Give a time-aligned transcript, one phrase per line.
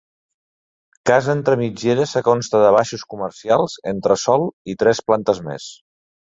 [1.09, 5.73] Casa entre mitgeres, que consta de baixos comercials, entresòl i tres plantes més.